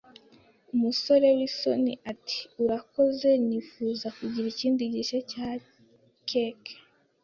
[0.73, 5.49] Umusore w'isoni ati: "Urakoze, nifuza kugira ikindi gice cya
[6.29, 6.73] keke."